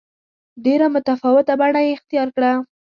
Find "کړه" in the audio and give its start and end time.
2.35-2.51